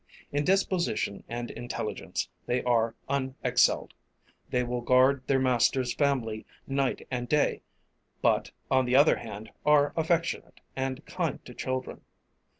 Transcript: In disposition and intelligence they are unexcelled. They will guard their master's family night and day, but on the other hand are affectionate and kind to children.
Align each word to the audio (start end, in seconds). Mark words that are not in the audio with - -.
In 0.31 0.43
disposition 0.45 1.23
and 1.29 1.51
intelligence 1.51 2.27
they 2.47 2.63
are 2.63 2.95
unexcelled. 3.07 3.91
They 4.49 4.63
will 4.63 4.81
guard 4.81 5.21
their 5.27 5.37
master's 5.37 5.93
family 5.93 6.43
night 6.65 7.05
and 7.11 7.29
day, 7.29 7.61
but 8.19 8.49
on 8.71 8.85
the 8.85 8.95
other 8.95 9.17
hand 9.17 9.51
are 9.63 9.93
affectionate 9.95 10.59
and 10.75 11.05
kind 11.05 11.45
to 11.45 11.53
children. 11.53 12.01